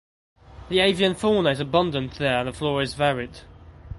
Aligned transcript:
The 0.69 0.79
avian 0.79 1.13
fauna 1.13 1.51
is 1.51 1.59
abundant 1.59 2.13
there 2.15 2.39
and 2.39 2.47
the 2.47 2.53
flora 2.53 2.81
is 2.81 2.95
varied. 2.95 3.41